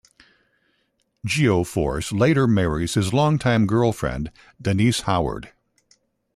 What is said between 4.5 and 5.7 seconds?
Denise Howard.